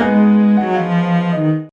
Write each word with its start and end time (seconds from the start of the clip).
Música 0.00 0.59